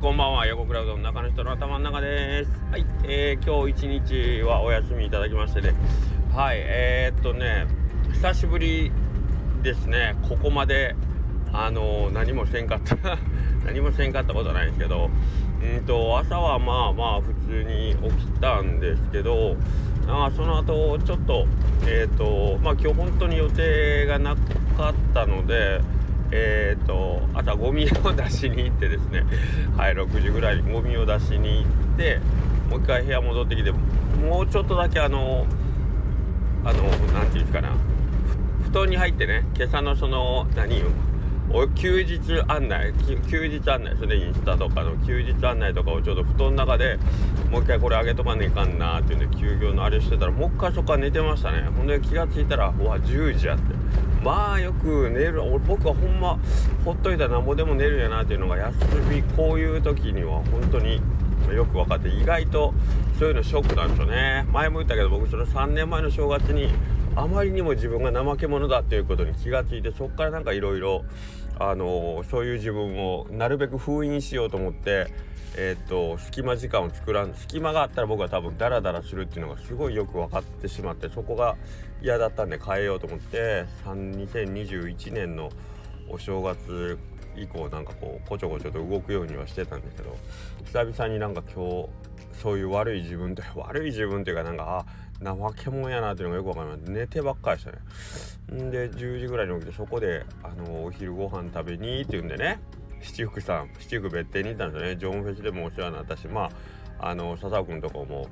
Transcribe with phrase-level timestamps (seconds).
[0.00, 0.46] こんばんは。
[0.46, 2.50] 横クラウドの中の人の頭の中です。
[2.70, 5.74] はい、えー、今日一日はお休みいただきましてね。
[6.34, 6.56] はい。
[6.56, 7.66] えー、っとね
[8.14, 8.90] 久しぶり
[9.62, 10.16] ですね。
[10.26, 10.96] ここまで
[11.52, 12.96] あのー、何もせんかった。
[13.66, 15.10] 何もせんかったことはないんですけど。
[15.62, 19.56] うんと朝はまあまあ普通に起きたんですけど
[20.08, 21.46] あその後ちょっと
[21.86, 25.82] えっ、とまあ今日本当に予定がなかったので
[26.32, 29.24] えーと、朝ゴミを出しに行ってですね。
[29.76, 32.20] はい6時ぐらいにゴミを出しに行って
[32.68, 35.46] もう一回部屋戻ってきてもうちょっとだけあの
[36.64, 37.70] あの何て言うんですかな。
[38.64, 40.82] 布団に入ってね今朝のその何
[41.74, 42.92] 休日案内
[43.28, 46.96] 休日案内それでインスタとかの休日案内とかをちょっと布団の中で
[47.50, 51.62] もう一回これ上げとかねいかんなっていうんで休業のあれしてたらもう一回そこから寝てましたね。
[51.76, 53.74] ほんで気が付いたらうわ10時やって。
[54.22, 56.38] まあよく寝る僕はほんま
[56.84, 58.74] ほっといたらなんぼでも寝るんやなっていうのが休
[59.10, 61.00] みこういう時には本当に
[61.54, 62.74] よく分かって意外と
[63.18, 64.46] そういうのショックなんですよね。
[64.52, 66.70] 前も言ったけど僕その3年前の正月に
[67.16, 71.04] あまりにも自分が怠け者だっていうことに気がついてそっからなんかいろいろ
[71.58, 75.08] あのそういう自分をなるべく封印しようと思って
[75.56, 81.56] えー、と隙間時間を作らん隙間があったら僕は多分ダラダラするっていうのがすごいよく分かってしまってそこが
[82.02, 85.50] 嫌だったんで変えようと思って2021年の
[86.08, 86.98] お正月
[87.36, 90.16] 以降なんかこうこちょこちょと動くようにはしてたんだけど
[90.64, 91.88] 久々になんか今日
[92.40, 94.84] そういう悪い自分と 悪い自分っていうかなんか
[95.22, 97.72] あ怠け者やなっていうのがよくわかります寝てばっかりでした
[98.56, 98.62] ね。
[98.62, 102.58] んで10時ぐらいに起きてそこであのお昼ご飯食べにっていうんでね。
[103.02, 104.96] 七福さん七福別邸に行ったんですよね。
[104.96, 106.50] ジョンフェスでもお世話になったしま
[106.98, 108.28] ああの笹尾君とこも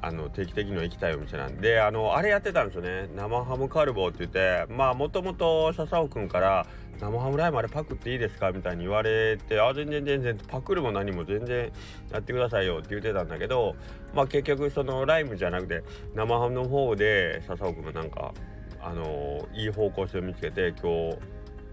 [0.00, 3.08] あの定期的には行きたいお店なんであのあれやってたんですよね。
[3.16, 6.66] 生ハムカルボって言ってまあもともと笹尾君から
[7.00, 11.72] 生ハムライムあれパクっていいですかみたいに言われてあ全然全然パクるも何も全然
[12.12, 13.76] やってくださいよって言ってたんだけど
[14.14, 15.82] まあ結局そのライムじゃなくて
[16.14, 18.32] 生ハムの方で笹尾君がなんか
[18.80, 21.18] あの、いい方向性を見つけて今日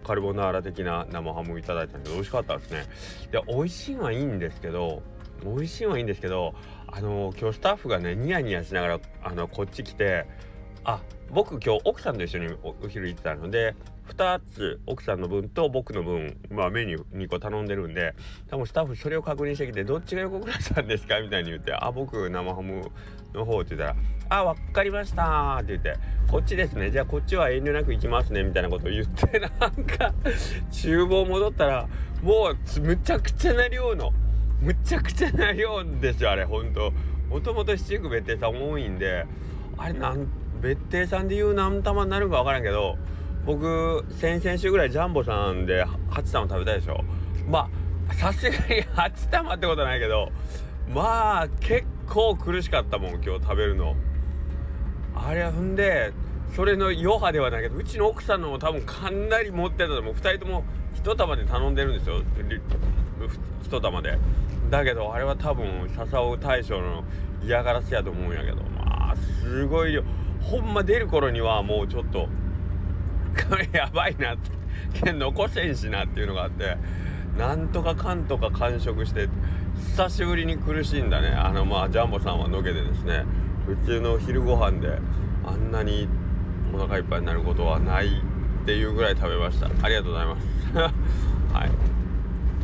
[0.06, 2.86] カルボナーラ的な生ハムをいただいたんで美味しかったですね。
[3.32, 5.02] で美味しいのはいいんですけど
[5.44, 6.54] 美味しいはいいんですけど
[6.88, 10.26] あの今日スタッフがねニヤニヤしながらあのこっち来て
[10.86, 11.02] あ
[11.32, 13.76] 僕今日奥さんと一緒にお昼行ってたので
[14.10, 18.14] 2つ奥さんの分と僕の分、まあ、メニュー2個頼んでるんで
[18.48, 22.92] 多分スタッフそれを確認してきてどっちが横倉さんですかみたいに言ってあ僕生ハム
[23.34, 23.96] の方って言ったら
[24.30, 25.96] 「あ分かりました」って言って
[26.30, 26.92] 「こっちですね。
[26.92, 30.14] じゃあこっちは遠慮なく行きますね」みたいなことを言って なんか
[30.72, 31.88] 厨房戻ったら
[32.22, 34.14] もうむちゃくちゃな量の
[34.62, 36.94] むちゃくちゃな量ですよあれほんと
[37.30, 39.26] もともと七福別邸さ多いんで
[39.78, 40.28] あれなん
[40.62, 42.98] 別邸さんで言う何玉になるか分からんけど
[43.46, 47.04] 僕先々週ぐらいジャンボさんで8玉食べたでしょ。
[47.48, 47.70] ま
[48.10, 50.32] あさすがに8玉ってことないけど
[50.90, 53.96] まあ結構苦しかったもん今日食べるの。
[55.16, 56.12] あれほんで
[56.56, 60.14] それの余波ではないけどうちの奥さんのも多分かなり持ってたと思う。
[60.14, 60.64] 2人とも
[61.04, 62.22] 1玉で頼んでるんですよ。
[63.64, 64.18] 1玉で。
[64.70, 67.04] だけどあれは多分笹尾大将の
[67.44, 68.58] 嫌がらせやと思うんやけど。
[68.76, 70.04] まあすごい量。
[70.46, 72.30] ほんま出る頃にはもうちょっと
[73.50, 74.38] これ やばいなっ
[75.02, 76.78] て残せんしなっていうのがあって
[77.38, 79.28] なんとかかんとか完食して
[79.76, 81.30] 久しぶりに苦しいんだね。
[81.30, 83.26] あのまあジャンボさんはのけでですね
[83.66, 85.00] 普通の昼ご飯で
[85.46, 86.08] あんなに
[86.74, 89.68] お腹いっぱいになることはないっていうぐらい食べました。
[89.82, 90.48] ありがとうございます。
[91.54, 91.72] はい。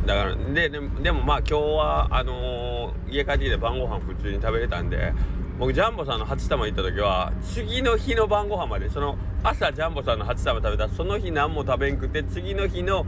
[0.06, 5.12] だからででもまあ今日はあのー、家帰ってきて晩ご飯普通に食べれたんで
[5.58, 13.06] 僕ジャンボさんの8玉行った時は次の日の晩ご飯までその朝ジャンボさんの8玉食べたその日何も食べんくて次の日の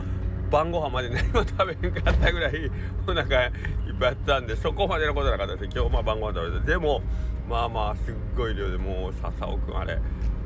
[0.50, 2.70] 晩ご飯まで何も食べんかったぐらい
[3.06, 3.52] お腹いっ
[3.98, 7.02] ぱいあったんでそこまでのことなかったです今日まあ晩ご飯食べてでも
[7.48, 9.98] まあまあすっごい量でもう笹尾くんあれ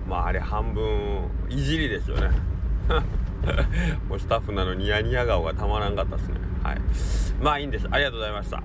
[0.09, 2.31] まああれ半分いじりですよね。
[4.09, 6.35] もうスタッフなのニヤニヤ顔がたまらんかったですね。
[6.62, 6.81] はい。
[7.43, 7.87] まあいいんです。
[7.91, 8.62] ありがとうございました。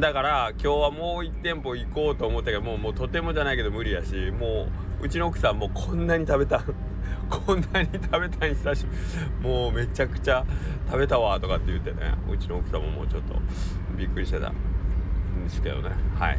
[0.00, 4.66] だから今日はもう1店舗行こうと思ったけどもうもうとてもじゃないけど無理やしも
[5.00, 6.62] ううちの奥さんもこんなに食べた
[7.30, 8.92] こんなに食べたい久しぶ
[9.42, 10.44] りもうめちゃくちゃ
[10.86, 13.34] 食べたわとかって言ってねうちの奥さんももうちょっと
[13.96, 14.52] びっくりしてた。
[15.34, 15.90] んですけどね。
[16.18, 16.38] はい。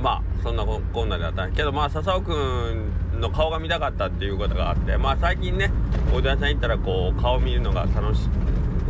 [0.00, 5.70] まあそんなこんなであったけどまあ笹尾くんの顔が見たかったっていうことがあってまあ最近ね
[6.14, 8.28] おうどん屋さん行ったらこう顔見るのが楽しい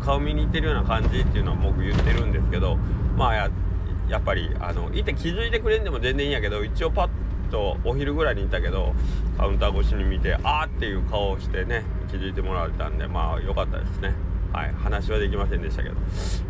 [0.00, 2.76] 顔見に行ってるような感じっていうのは僕言ってるんですけど
[3.16, 3.71] まあやって
[4.12, 7.08] やっぱりあのいて気づいてくれんでも全然いいんやけど一応パッ
[7.50, 8.92] とお昼ぐらいにいたけど
[9.38, 14.12] カウンター越しに見てあーっていう顔をしてね気づいてもらえたんでまあ良かったですね。
[14.52, 14.74] はい。
[14.74, 15.94] 話はできませんでしたけど。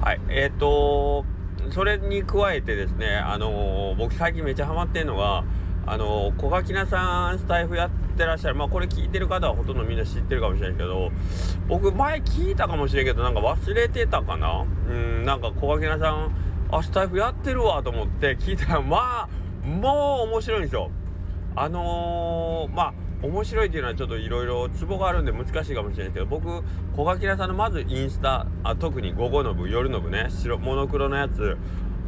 [0.00, 0.20] はい。
[0.28, 1.24] えっ、ー、と
[1.70, 5.44] それに加えてですねあの僕最近めっちゃハマってんのが
[5.86, 8.56] あの小垣菜さんスタイフやってらっしゃる。
[8.56, 11.12] まあこれ聞いてる方はほとんどみんな知ってるかもしれないけど
[11.68, 14.64] 僕前聞いたかもしれんけどなんか忘れてたかな？
[14.88, 16.32] うんなんか小垣菜さん
[16.72, 20.90] あスタイフやってるわと思って聞いたらまあもう面白いんですよ。
[21.54, 26.64] あのー、まあ面白いっていうのはちょっといろいろツボがあるんで難しいかもしれないですけど僕
[26.96, 31.58] 小垣菜さんのまずインスタあ特に午後の部夜の部ね白モノクロのやつ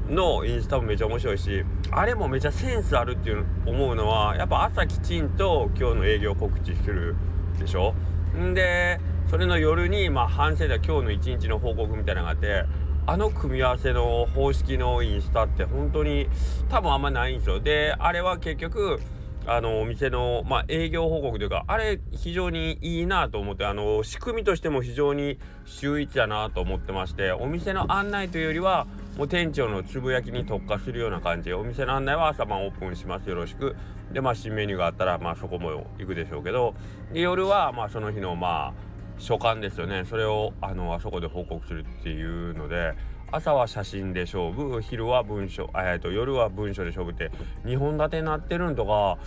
[0.09, 7.15] のインスタもめちゃ面白いしあれもめちゃセンスあるっていう思うのはやっぱ朝きちんと今日の営業告知する
[7.59, 7.95] でしょ。
[8.37, 12.65] んでそれの夜にまあ反省で今日の一日の報告みたいなのがあって
[13.07, 16.27] あの組み合わせの方式のインスタって本当に
[16.71, 18.99] 多分あんまないんですよであれは結局
[19.47, 28.87] あのお店の、まあ、営業報告というかあれ非常にいいなと思ってあの仕組みとしても非常に秀逸だなと思ってましてお店の案内というよりは
[29.19, 33.77] もう店長のつぶやきに特化するような感じでお店の案内は朝晩オープンしますよろしく。
[34.13, 36.75] でまあ新メニューがあったらまあそこも行くでしょうけど
[37.13, 40.05] で夜はまあその日のまあ所感ですよね。
[40.05, 42.95] それをあのあそこで報告するっていうので
[43.31, 47.31] 朝は写真で勝負昼は文章えっと夜は文章で勝負って
[47.65, 49.19] 2本立てになってるんとか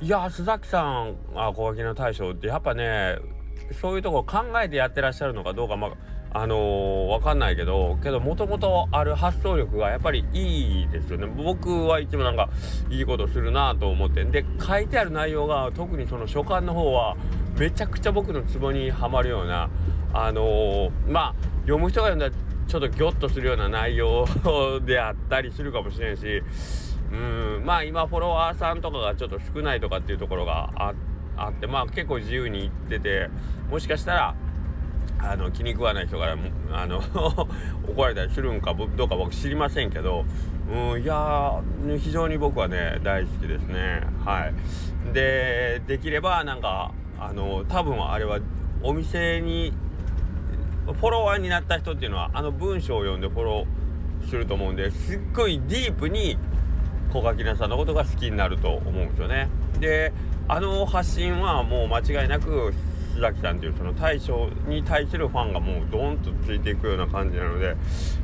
[0.00, 3.16] いや須崎さんあ小垣の大将ってやっぱね
[3.80, 5.92] そういうとこ考えてやってらっしゃるのかどうかまあ
[6.36, 11.26] あのー、わかんないけどけどもともとある発想力がやっぱりいいですよね。
[11.26, 12.50] 僕はいつもなんか
[12.90, 14.24] いいことするなと思って。
[14.24, 17.16] で書いてある内容が特にその書簡の方は
[17.58, 19.70] めちゃくちゃ僕のツボにはまるような
[20.12, 22.32] あのー、まあ読む人が読んだら
[22.66, 24.26] ちょっとギョッとするような内容
[24.84, 26.42] であったりするかもしれんし
[27.12, 30.70] うんまあ今フォロワーさんとかがちょっと少ないとかっていうところが
[31.36, 33.30] あってまあ結構自由に言ってて
[33.70, 34.34] もしかしたら
[35.18, 36.36] あの気に食わない人から
[36.72, 36.98] あの
[37.88, 40.24] 怒られたりするんかどうか僕知りませんけど、
[40.70, 41.60] うん、いや
[41.98, 44.02] 非常に僕はね大好きですね。
[44.24, 44.54] はい。
[45.12, 48.38] でできればなんかあの多分あれは
[48.82, 49.72] お店に
[50.86, 56.36] フォロワーになった人っていうのはあの文章を読んでフォローすると思うんですっごいディープに
[57.12, 59.48] 小垣菜さんのことが好きになると思うんですよね。
[59.80, 60.12] で
[60.48, 62.74] あの発信はもう間違いなく
[63.14, 67.76] 須崎さんというその大将に対するファンがもうドーンとついていくような感じなので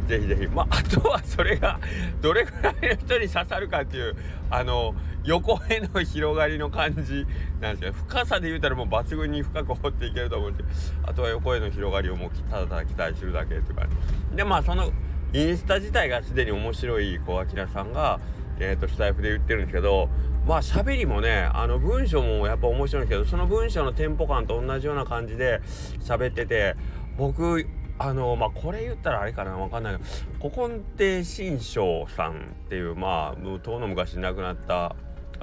[0.08, 0.46] ぜひぜひ。
[0.48, 1.78] まああとはそれが
[2.20, 4.16] どれぐらいの人に刺さるかっていう
[4.50, 4.94] あの
[5.24, 7.26] 横への広がりの感じ
[7.60, 13.88] なんですけど深さで言うたらもう抜群に深く掘っていけると思うんですあとは横への広がりをもうただただ期待するだけっていう感
[14.30, 14.36] じ。
[14.36, 14.92] でまあその
[15.32, 18.20] インスタ自体がすでに面白い小明さんが
[18.60, 20.10] えーと、スタイフで言ってるんですけど
[20.46, 25.60] まあ喋りもねあの文章もやっぱ面白いんですけどその文章のテンポ感と同じような感じで
[26.00, 26.76] 喋ってて
[27.16, 27.66] 僕
[27.98, 34.94] あのまあこれ言ったらあれかな分かんないけど古今亭新章さんっていうまあ遠の昔亡くなった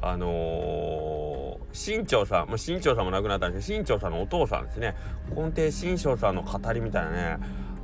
[0.02, 4.96] あのー、新潮さん、まあ、新潮さんも亡くなったんですけど新潮さんのお父さんですね。
[5.30, 7.38] 古今亭新章さんの語りみたいなね。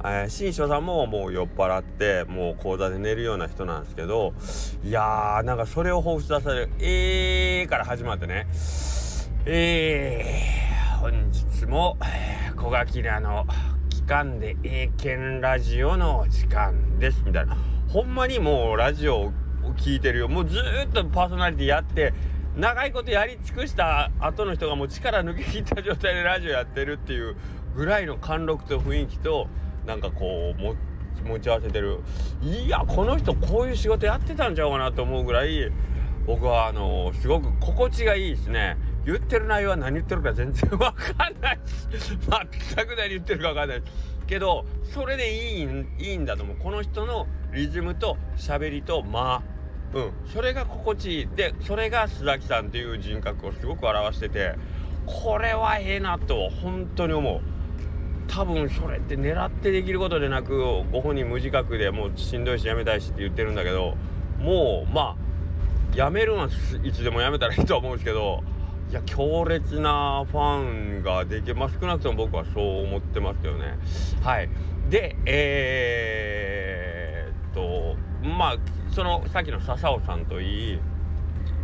[0.06, 4.34] えー、新書さんももう酔っ払ってもう講座で寝るような人なんですけど
[4.84, 8.48] いやーなんかそれを彷彿させる「えー」から始まってね
[9.46, 11.98] 「えー、本日も
[12.58, 13.46] 小垣菜の
[13.90, 17.56] 期間で英検ラジオの時間です」みたいな。
[17.88, 19.32] ほんまにもうラジオ
[19.78, 20.28] 聞いてるよ。
[20.28, 22.14] もうずっとパーソナリティやって
[22.56, 27.36] 長いことやり尽くした後の人がもう力抜け切った状態でラジオやってるっていう
[27.76, 29.48] ぐらいの貫禄と雰囲気と
[29.86, 32.00] なんかこう持ち合わせてる。
[32.42, 35.72] いやこの人こういう仕事やってたんちゃうかなと思うぐらい
[36.26, 38.78] 僕はあのすごく心地がいいですね。
[39.06, 43.84] 言ってる内容は何言ってるか全然わかんない全く何言ってるかわかんない
[44.28, 46.56] けどそれでいいいいんだと思う。
[46.58, 49.44] この人のリズムと喋りと間
[49.94, 50.12] うん。
[50.34, 51.28] それが心地いい。
[51.28, 54.56] でそれが須崎さんっていう人格をすごく表してて
[55.06, 57.42] これはええなと本当に思う。
[58.28, 60.58] 多分それって狙ってできることでなく
[60.92, 63.96] ご本人無自覚でもうしんどいしやめたいしって言ってるんだけど
[64.40, 66.50] もうまあやめるのは
[66.84, 68.44] いつでもやめたらいいとは思うんですけど
[68.90, 71.78] いや強烈なファンができます。
[71.80, 73.78] 少なくとも僕はそう思ってますけどね。
[74.22, 74.50] はい。
[74.90, 78.58] でえー、っとまあ
[78.94, 80.80] そのさっきの笹尾さんといい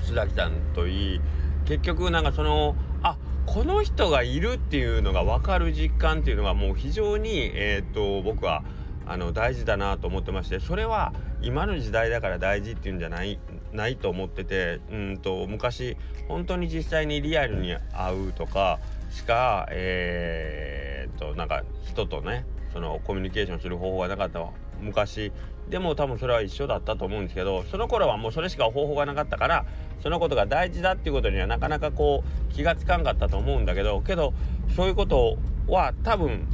[0.02, 1.22] 須崎さんといい
[1.66, 8.64] 結局なんかそのあこの人がいるっていうのが分かる実感っていうのがもう非常に、えー、っと僕は
[9.06, 13.40] あの大事だなと思ってましてそれは今の時代だから大事っていうんじゃない
[13.72, 15.98] ないと思っててうんと昔
[16.28, 25.32] 本当に実際にリアルに会うとかしかえー、っとなんか人とねそのコミュニケーションする方法がなかったわ昔
[25.70, 29.66] でも多分それは一緒だったと思うんですけどその頃はもうそれしか方法がなかったから
[30.02, 34.34] そのことが大事だっていうことにはなかなかこう気がつかんかったと思うんだけどけど
[34.76, 36.48] そういうことは多分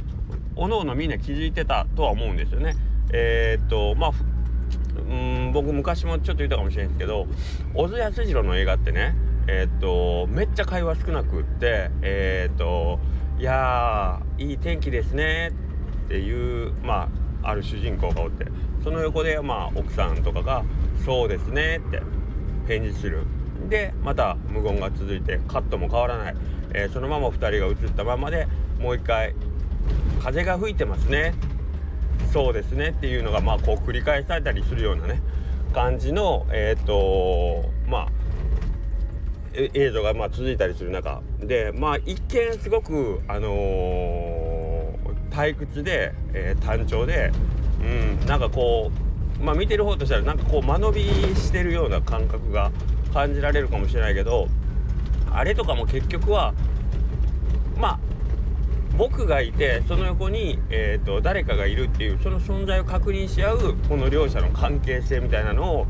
[0.54, 2.74] おのおのみんな気づいてたとは思うんですよね。
[3.12, 4.10] えー、っとまあ
[5.08, 7.26] うん僕昔もちょっと言ったかもしれないですけど
[7.74, 9.14] 小津安二郎の映画ってね
[9.46, 12.98] えー、っとめっちゃ会話少なくってえー、っと
[13.38, 15.52] いやいい天気ですね
[16.06, 17.08] っていうま
[17.42, 18.46] あある主人公がおって
[18.86, 20.62] その横でまあ奥さんとかが
[21.04, 22.00] 「そうですね」って
[22.68, 23.24] 返事する。
[23.68, 26.36] でまた無言が続いてカットも変わらない、
[26.72, 28.46] えー、そのまま2人が映ったままで
[28.78, 29.34] もう一回
[30.22, 31.34] 「風が吹いてますね」
[32.32, 35.20] そうですねっていうのがまあこう繰り返されたりするようなね
[35.74, 38.08] 感じのえっ、ー、とまあ
[39.52, 41.22] 映像がまあ続いたりする中。
[41.40, 44.96] でまあ一見すごくあのー、
[45.32, 47.32] 退屈で、えー、単調で
[47.80, 48.90] うんなんかこ
[49.40, 51.02] うまあ見てる方としたらなんかこう間延び
[51.36, 52.70] してるような感覚が
[53.12, 54.48] 感じられるかもしれないけど
[55.30, 56.54] あれとかも結局は
[57.78, 57.98] まあ
[58.96, 65.86] 僕がいてその横に、えーと、誰かがいるっていうその存在を確認し合うこの両者の関係性みたいなのを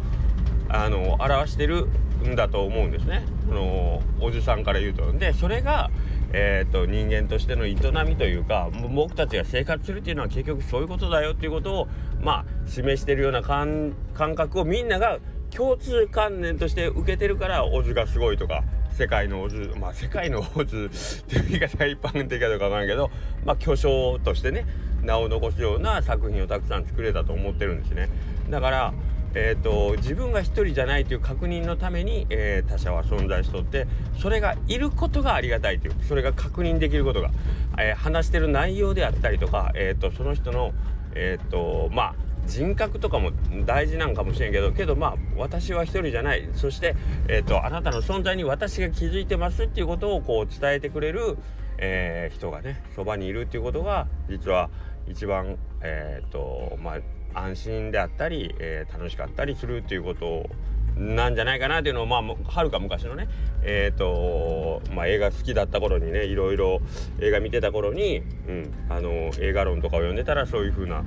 [0.69, 1.87] あの表してる
[2.25, 5.13] んだと思うんですねそのおじさんから言うと。
[5.13, 5.91] でそれが、
[6.39, 7.77] えーと、人間としての営
[8.07, 11.89] みというか僕たちが生活するっていうのは結局そういうことだよっていうことを
[12.21, 15.19] まあ示してるような感覚をみんなが
[15.51, 20.91] 共通観念として受けてるからオズがすごいとか世界のオズまあ世界のオズ
[21.25, 23.11] っていう言い方が一般的かどうかわからんけど
[23.47, 24.67] まあ巨匠としてね
[25.03, 28.11] 名を残すような作品をたくさん作れたと思ってるんですね。
[28.51, 28.95] だから
[29.39, 33.87] えーと、自分が一人じゃないという確認のために、えー、他者は存在しとって
[34.19, 37.31] それがいることがありがたいというそれが確認できることが、
[37.79, 40.73] えー、話してる内容であったりとか、えーと、その人の、
[41.15, 42.15] えーとまあ、
[42.47, 43.31] 人格とかも
[43.67, 46.49] 大事なんかもしれんけどけどまあ私は一人じゃない。
[46.55, 46.97] そして、
[47.29, 51.37] えーと、あなたの存在に私が気づいてますっていうことをこう伝えてくれる、
[51.77, 54.71] えー、人がねそばにいるっていうことが実は
[55.09, 56.97] 一番え、ー、とま
[57.35, 60.49] あ安心であったり、えー、楽しかったりするっていうこと
[60.97, 63.29] なんじゃないかなっていうのをまあはるか昔のね
[63.63, 66.81] え、ー、とまあ映画好きだった頃にねいろいろ
[67.21, 71.05] 映画見てた頃に、うん、あの映画論とかを読んでたらそういう風な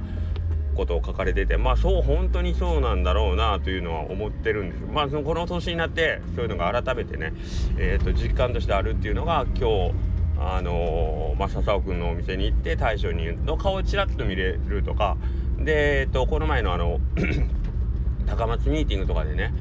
[0.76, 4.84] ことを書かれててまあそう本当にそうなんだろうなというのは思ってるんです。
[4.86, 7.34] まあそのこの年になってそういうのが改めてね、
[7.78, 9.92] えーと、実感としてあるっていうのが今日
[10.40, 15.18] あのー、まあ、笹尾君のお店に行って大将にの顔をちらっと見れるとか
[15.58, 17.00] で、えーと、この前のあの
[18.26, 19.54] 高松ミーティングとかでね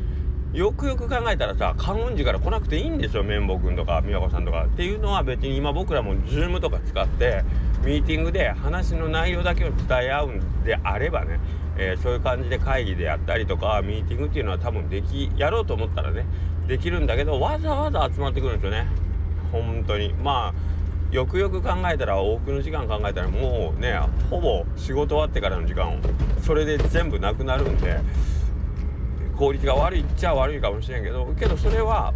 [0.53, 4.65] よくよく考えたらさ観音寺から来なくていいんですよ綿棒君とか美和子さんとか。
[4.65, 7.45] っていうのは別に今僕らも Zoom とか使って
[7.85, 11.39] ミーティングで話の内容だけを伝え合うんであればね、
[11.77, 16.25] えー、そういう感じで会議であったりとかミーティングっていうのは多分できやろうと思ったらね
[16.67, 19.08] できるんだけどわざわざ集まってくるんですよね。
[19.53, 25.99] 本当にまあよくよく考えたら多くの時間考えたらもうねほぼ仕事終わってからの時間を
[26.43, 28.01] それで全部なくなるんで
[29.37, 32.13] 効率が悪いっちゃ悪いかもしれんけどけどそれは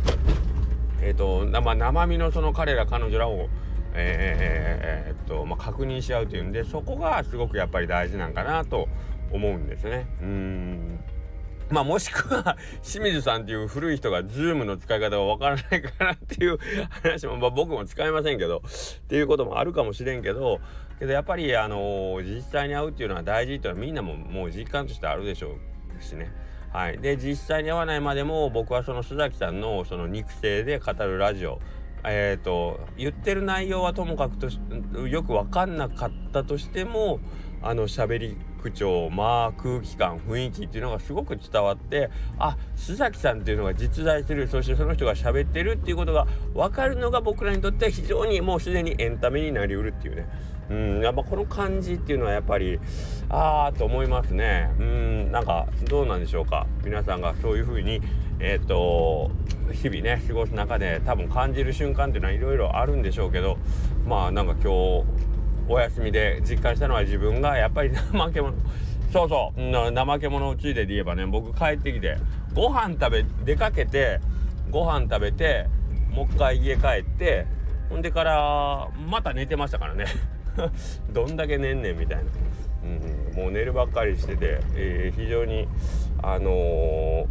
[1.00, 3.48] えっ、ー、と、まあ、生身のその彼ら彼女らを
[3.94, 8.88] えー、っと、まあ、確認し合うというんでそこがすごくやっぱり大事なんかなと
[9.30, 10.06] 思うんですね。
[10.20, 11.00] うん
[11.70, 16.58] まあもしくは 清水さんっていう古い人が Zoom の使い方がわからないからっていう
[17.02, 20.60] 話も、まあ、僕も使いませんけどっていうこともあるかもしれんけど
[20.98, 25.56] けどやっぱりあの、実際に会うっていうのは大事っていうのはみんなももう実感としてあるでしょ
[25.98, 26.32] うしね。
[26.72, 31.60] はい、で実際に会わないまでも僕はその須崎さんのその肉声で語るラジオ
[32.04, 34.48] えーと、言ってる内容はともかくと
[35.06, 37.20] よく分かんなかったとしても
[37.62, 50.28] あの喋り口調まあ空気感雰囲気っていうのがすごく伝わってあ須崎さんっていうのが実在するそしてその人が喋ってるっていうことが分かるのが僕らにとっては非常にもうすでにエンタメになりうるっていうね。
[50.70, 52.78] うんやっぱこの感じっていうのはやっぱり
[53.28, 54.70] ああと思いますね。
[54.78, 56.66] うんなんかどうなんでしょうか。
[56.84, 58.00] 皆さんがそういうふうに
[58.38, 59.30] えっ、ー、と
[59.72, 63.58] 日々ね過ごす中で多分感じる瞬間っていうのはいろいろあるんでしょうけど
[64.06, 65.31] まあなんか今日
[65.68, 68.56] お休みで実感したのは自分がやっぱり怠け者
[69.12, 72.16] そうそう怠け者ついでで言えばね僕帰ってきて
[72.54, 74.20] ご飯食べ出かけて
[74.70, 75.68] ご飯食べて
[76.10, 77.46] もう一回家帰って
[77.88, 80.06] ほんでからまた寝てましたからね。
[81.12, 82.24] どんだけ寝んねんみたいな、
[82.84, 85.66] うん、もう寝るばっかりしてて、えー、非常に
[86.22, 87.26] あのー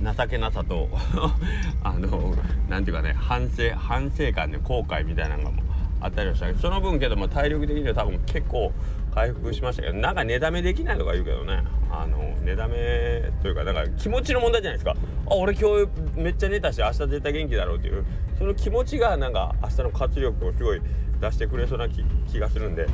[0.00, 0.88] 情けなさと
[1.82, 2.34] あの
[2.68, 5.62] 何ていうかね反省反省感で後悔みたいなのがも
[6.00, 8.72] あったりはしたけどその分けども体力的には多分結構
[9.14, 11.64] 回復しましたけどなんか寝だめできないとか言うけどね。
[11.90, 14.94] あの寝だめというかだから気持ちの問題じゃないですか。
[15.26, 18.04] あ俺今日めっちゃ寝たし明日絶対元気だろうっていう。
[18.38, 20.80] その気持ちがなんか明日の活力をすごい
[21.20, 22.86] 出してくれそうな気がするんで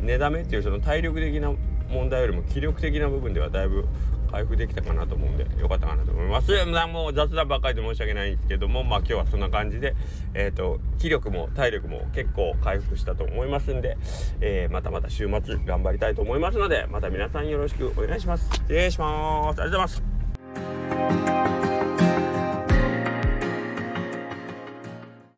[0.00, 1.52] 寝だめっていうその体力的な
[1.90, 3.86] 問題よりも気力的な部分ではだいぶ
[4.34, 6.52] 回復できたかなと思うんでよかったかなと思います。
[6.66, 9.94] もう雑談ばっかりで申し訳ないんですけどもまあ今日はそんな感じで
[10.34, 13.96] えっ、ー、と気力も体力も結構回復したと思いますんで、
[14.40, 18.50] えー、またまた週末頑張りたいと思いますのでまた皆さんよろしくお願いします。
[18.52, 19.62] 失礼します。
[19.62, 21.43] ありがとうございます。